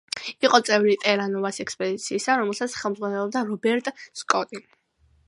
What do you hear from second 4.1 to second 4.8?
სკოტი.